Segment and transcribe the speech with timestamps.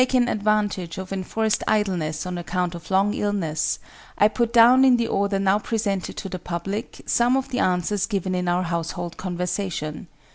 [0.01, 3.77] ]Taking advantage of enforced idleness on account of long illness,
[4.17, 8.07] I put down in the order now presented to the public some of the answers
[8.07, 10.07] given in our household conversation.